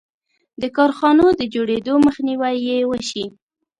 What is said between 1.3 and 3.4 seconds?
د جوړېدو مخنیوی یې وشي.